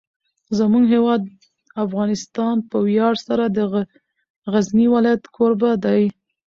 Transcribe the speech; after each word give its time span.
زموږ 0.57 0.83
هیواد 0.95 1.21
افغانستان 1.83 2.55
په 2.69 2.77
ویاړ 2.87 3.13
سره 3.27 3.45
د 3.47 3.57
غزني 4.51 4.85
ولایت 4.95 5.23
کوربه 5.35 5.71
دی. 5.85 6.01